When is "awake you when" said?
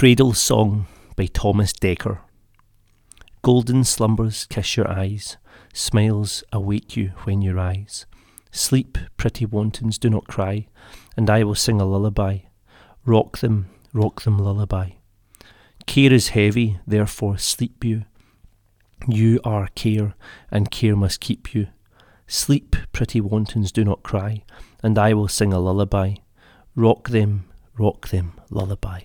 6.54-7.42